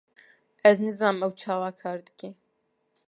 Ez 0.69 0.77
nizanim 0.85 1.23
ew 1.27 1.33
çawa 1.41 1.71
kar 1.79 1.99
dike. 2.07 2.29